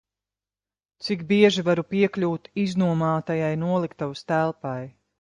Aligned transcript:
Cik 1.07 1.21
bieži 1.33 1.65
varu 1.69 1.85
piekļūt 1.93 2.51
iznomātajai 2.65 3.55
noliktavas 3.69 4.31
telpai? 4.35 4.79